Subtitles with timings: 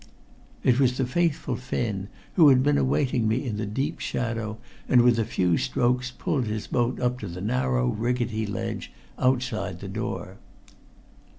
[0.63, 4.57] It was the faithful Finn, who had been awaiting me in the deep shadow,
[4.89, 9.79] and with a few strokes pulled his boat up to the narrow rickety ledge outside
[9.79, 10.39] the door.